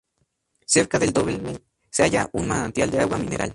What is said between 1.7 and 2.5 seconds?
se halla un